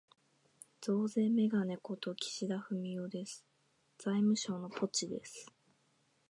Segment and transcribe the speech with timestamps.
[0.81, 3.45] 増税めがね事、岸田文雄です。
[3.99, 5.53] 財務省のポチです。